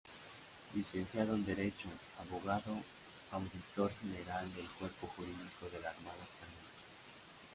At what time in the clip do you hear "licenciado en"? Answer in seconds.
0.73-1.45